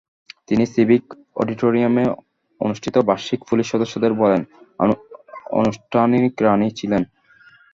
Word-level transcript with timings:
তিনি 0.47 0.63
সিভিক 0.73 1.03
অডিটোরিয়ামে 1.35 2.03
অনুষ্ঠিত 2.61 2.95
বার্ষিক 3.07 3.39
পুলিশ 3.49 3.65
সদস্যদের 3.69 4.11
বলের 4.13 4.41
অনানুষ্ঠানিক 5.53 6.33
"রাণী" 6.45 6.69
ছিলেন। 6.79 7.03